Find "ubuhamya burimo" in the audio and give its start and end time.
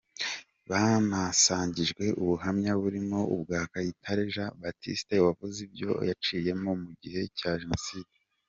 2.21-3.19